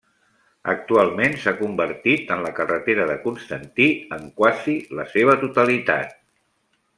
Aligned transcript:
Actualment 0.71 1.35
s'ha 1.43 1.51
convertit 1.59 2.33
en 2.35 2.41
la 2.45 2.53
carretera 2.61 3.05
de 3.11 3.19
Constantí 3.27 3.87
en 4.19 4.25
quasi 4.41 4.77
la 5.01 5.07
seva 5.13 5.37
totalitat. 5.45 6.19